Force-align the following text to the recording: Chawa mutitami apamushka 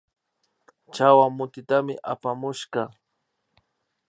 Chawa 0.95 1.25
mutitami 1.37 1.93
apamushka 2.13 2.81